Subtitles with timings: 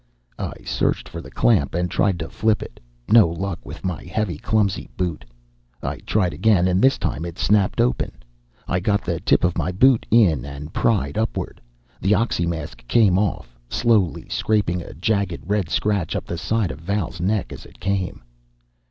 [0.39, 2.79] I searched for the clamp and tried to flip it.
[3.07, 5.23] No luck, with my heavy, clumsy boot.
[5.83, 8.13] I tried again, and this time it snapped open.
[8.67, 11.61] I got the tip of my boot in and pried upward.
[12.01, 17.19] The oxymask came off, slowly, scraping a jagged red scratch up the side of Val's
[17.21, 18.23] neck as it came.